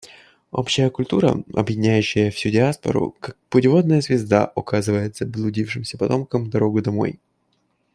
Общая 0.49 0.89
культура, 0.89 1.43
объединяющая 1.53 2.31
всю 2.31 2.49
диаспору, 2.49 3.15
как 3.19 3.37
путеводная 3.51 4.01
звезда, 4.01 4.51
указывает 4.55 5.15
заблудившимся 5.17 5.95
потомкам 5.99 6.49
дорогу 6.49 6.81
домой. 6.81 7.19